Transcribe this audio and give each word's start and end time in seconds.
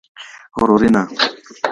غرورینه 0.57 1.03